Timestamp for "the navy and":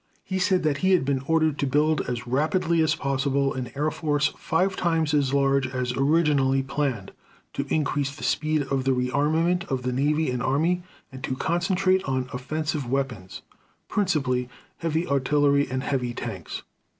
9.83-10.41